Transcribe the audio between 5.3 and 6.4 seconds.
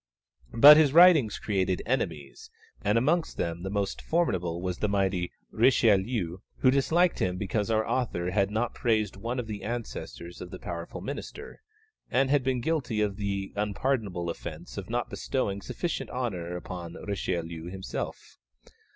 Richelieu,